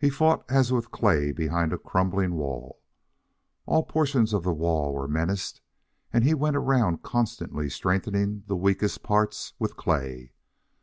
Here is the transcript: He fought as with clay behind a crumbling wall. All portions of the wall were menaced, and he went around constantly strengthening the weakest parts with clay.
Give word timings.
He 0.00 0.08
fought 0.08 0.46
as 0.50 0.72
with 0.72 0.90
clay 0.90 1.30
behind 1.30 1.74
a 1.74 1.76
crumbling 1.76 2.36
wall. 2.36 2.80
All 3.66 3.82
portions 3.82 4.32
of 4.32 4.44
the 4.44 4.52
wall 4.54 4.94
were 4.94 5.06
menaced, 5.06 5.60
and 6.10 6.24
he 6.24 6.32
went 6.32 6.56
around 6.56 7.02
constantly 7.02 7.68
strengthening 7.68 8.44
the 8.46 8.56
weakest 8.56 9.02
parts 9.02 9.52
with 9.58 9.76
clay. 9.76 10.32